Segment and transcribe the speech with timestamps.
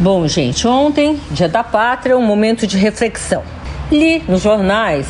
[0.00, 3.42] Bom, gente, ontem, Dia da Pátria, um momento de reflexão.
[3.90, 5.08] Li nos jornais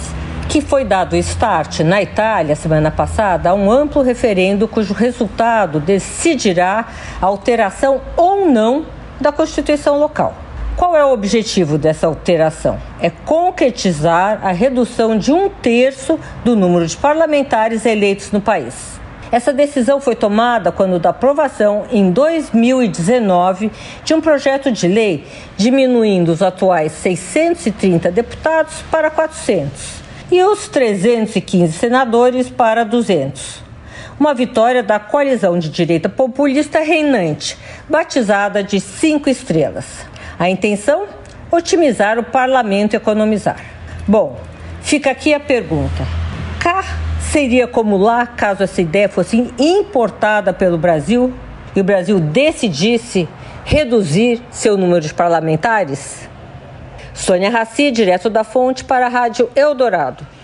[0.48, 6.86] que foi dado start na Itália semana passada a um amplo referendo cujo resultado decidirá
[7.20, 8.86] a alteração ou não
[9.20, 10.34] da Constituição local.
[10.74, 12.78] Qual é o objetivo dessa alteração?
[12.98, 18.98] É concretizar a redução de um terço do número de parlamentares eleitos no país.
[19.30, 23.70] Essa decisão foi tomada quando da aprovação em 2019
[24.02, 25.26] de um projeto de lei
[25.56, 33.62] diminuindo os atuais 630 deputados para 400 e os 315 senadores para 200.
[34.18, 37.56] Uma vitória da coalizão de direita populista reinante,
[37.88, 40.06] batizada de cinco estrelas.
[40.38, 41.06] A intenção?
[41.50, 43.60] Otimizar o parlamento e economizar.
[44.06, 44.38] Bom,
[44.82, 46.06] fica aqui a pergunta.
[46.58, 46.82] Cá
[47.28, 51.32] seria como lá caso essa ideia fosse importada pelo Brasil
[51.76, 53.28] e o Brasil decidisse
[53.64, 56.28] reduzir seu número de parlamentares?
[57.12, 60.37] Sônia Raci, direto da fonte para a Rádio Eldorado.